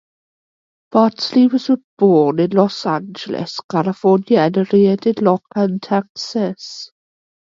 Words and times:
Bartlett 0.91 1.51
was 1.53 1.69
born 1.99 2.39
in 2.39 2.49
Los 2.55 2.87
Angeles, 2.87 3.59
California 3.69 4.39
and 4.39 4.73
reared 4.73 5.05
in 5.05 5.23
Lockhart, 5.23 5.79
Texas. 5.83 6.89